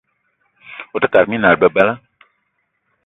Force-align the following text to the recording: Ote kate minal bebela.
Ote 0.95 1.07
kate 1.11 1.29
minal 1.29 1.55
bebela. 1.61 1.93